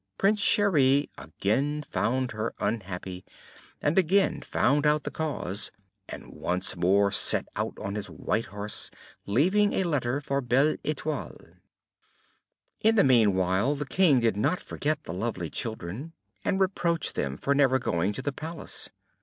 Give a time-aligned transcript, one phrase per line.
[0.17, 3.23] Prince Cheri again found her unhappy,
[3.83, 5.71] and again found out the cause,
[6.09, 8.89] and once more set out on his white horse,
[9.27, 11.49] leaving a letter for Belle Etoile.
[12.79, 16.13] In the meanwhile, the King did not forget the lovely children,
[16.43, 18.89] and reproached them for never going to the Palace.